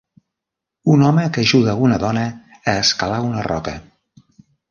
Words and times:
Un 0.93 1.03
home 1.09 1.25
que 1.35 1.41
ajuda 1.47 1.75
a 1.75 1.79
una 1.89 1.99
dona 2.05 2.25
a 2.73 2.77
escalar 2.85 3.23
una 3.27 3.47
roca 3.51 3.77